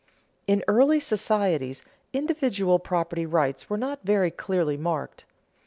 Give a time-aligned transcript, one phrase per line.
[0.47, 5.25] _In early societies individual property rights were not very clearly marked.